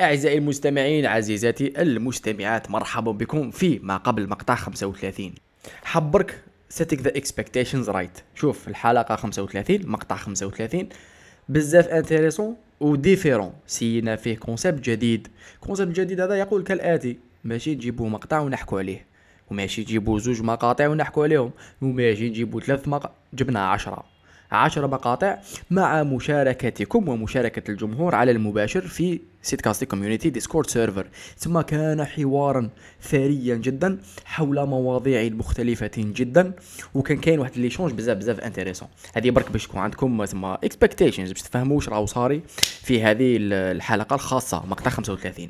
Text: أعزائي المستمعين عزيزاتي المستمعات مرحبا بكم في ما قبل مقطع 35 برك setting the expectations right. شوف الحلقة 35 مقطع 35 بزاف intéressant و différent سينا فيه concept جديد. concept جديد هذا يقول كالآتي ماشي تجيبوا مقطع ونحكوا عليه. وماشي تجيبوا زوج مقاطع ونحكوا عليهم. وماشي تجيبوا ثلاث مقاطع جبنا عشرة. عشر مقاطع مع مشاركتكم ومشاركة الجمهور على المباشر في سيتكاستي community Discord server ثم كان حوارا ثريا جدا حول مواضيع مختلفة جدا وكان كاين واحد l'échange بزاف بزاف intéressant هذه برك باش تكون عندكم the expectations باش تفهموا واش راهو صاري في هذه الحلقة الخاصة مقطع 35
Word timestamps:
أعزائي 0.00 0.38
المستمعين 0.38 1.06
عزيزاتي 1.06 1.82
المستمعات 1.82 2.70
مرحبا 2.70 3.12
بكم 3.12 3.50
في 3.50 3.78
ما 3.82 3.96
قبل 3.96 4.28
مقطع 4.28 4.54
35 4.54 5.34
برك 5.84 6.42
setting 6.78 6.98
the 6.98 7.10
expectations 7.10 7.88
right. 7.88 8.22
شوف 8.34 8.68
الحلقة 8.68 9.16
35 9.16 9.78
مقطع 9.84 10.16
35 10.16 10.88
بزاف 11.48 11.88
intéressant 11.88 12.56
و 12.80 12.87
différent 12.87 13.52
سينا 13.66 14.16
فيه 14.16 14.36
concept 14.36 14.90
جديد. 14.90 15.28
concept 15.60 16.00
جديد 16.00 16.20
هذا 16.20 16.34
يقول 16.34 16.62
كالآتي 16.62 17.18
ماشي 17.44 17.74
تجيبوا 17.74 18.08
مقطع 18.08 18.40
ونحكوا 18.40 18.78
عليه. 18.78 19.06
وماشي 19.50 19.84
تجيبوا 19.84 20.18
زوج 20.18 20.42
مقاطع 20.42 20.88
ونحكوا 20.88 21.24
عليهم. 21.24 21.50
وماشي 21.82 22.28
تجيبوا 22.28 22.60
ثلاث 22.60 22.88
مقاطع 22.88 23.10
جبنا 23.34 23.68
عشرة. 23.70 24.04
عشر 24.52 24.86
مقاطع 24.86 25.38
مع 25.70 26.02
مشاركتكم 26.02 27.08
ومشاركة 27.08 27.70
الجمهور 27.70 28.14
على 28.14 28.30
المباشر 28.30 28.80
في 28.80 29.20
سيتكاستي 29.42 29.86
community 29.86 30.30
Discord 30.30 30.70
server 30.70 31.06
ثم 31.38 31.60
كان 31.60 32.04
حوارا 32.04 32.70
ثريا 33.02 33.56
جدا 33.56 33.98
حول 34.24 34.66
مواضيع 34.66 35.28
مختلفة 35.34 35.90
جدا 35.96 36.52
وكان 36.94 37.18
كاين 37.18 37.38
واحد 37.38 37.56
l'échange 37.56 37.92
بزاف 37.92 38.16
بزاف 38.16 38.40
intéressant 38.40 38.88
هذه 39.14 39.30
برك 39.30 39.50
باش 39.50 39.66
تكون 39.66 39.80
عندكم 39.80 40.24
the 40.24 40.44
expectations 40.44 41.32
باش 41.32 41.42
تفهموا 41.42 41.76
واش 41.76 41.88
راهو 41.88 42.06
صاري 42.06 42.42
في 42.82 43.02
هذه 43.02 43.36
الحلقة 43.40 44.14
الخاصة 44.14 44.66
مقطع 44.66 44.90
35 44.90 45.48